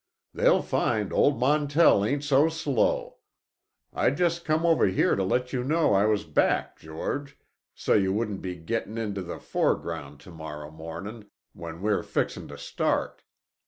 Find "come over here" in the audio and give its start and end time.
4.45-5.15